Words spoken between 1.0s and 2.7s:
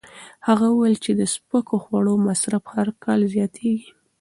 چې د سپکو خوړو مصرف